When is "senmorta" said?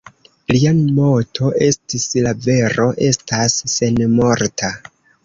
3.75-4.73